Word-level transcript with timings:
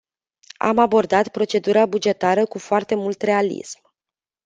Am 0.57 0.79
abordat 0.79 1.27
procedura 1.29 1.85
bugetară 1.85 2.45
cu 2.45 2.59
foarte 2.59 2.95
mult 2.95 3.21
realism. 3.21 3.79